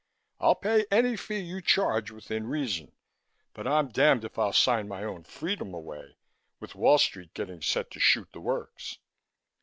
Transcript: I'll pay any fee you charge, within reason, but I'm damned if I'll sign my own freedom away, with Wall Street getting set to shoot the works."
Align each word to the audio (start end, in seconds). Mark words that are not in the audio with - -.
I'll 0.39 0.55
pay 0.55 0.87
any 0.89 1.15
fee 1.15 1.37
you 1.41 1.61
charge, 1.61 2.09
within 2.09 2.47
reason, 2.47 2.91
but 3.53 3.67
I'm 3.67 3.89
damned 3.89 4.25
if 4.25 4.39
I'll 4.39 4.51
sign 4.51 4.87
my 4.87 5.03
own 5.03 5.23
freedom 5.23 5.75
away, 5.75 6.17
with 6.59 6.73
Wall 6.73 6.97
Street 6.97 7.35
getting 7.35 7.61
set 7.61 7.91
to 7.91 7.99
shoot 7.99 8.29
the 8.33 8.41
works." 8.41 8.97